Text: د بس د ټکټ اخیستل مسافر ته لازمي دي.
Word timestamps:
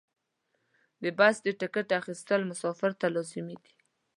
د 1.01 1.03
بس 1.17 1.35
د 1.45 1.47
ټکټ 1.59 1.87
اخیستل 2.01 2.41
مسافر 2.51 2.91
ته 2.99 3.07
لازمي 3.15 3.57
دي. 3.63 3.73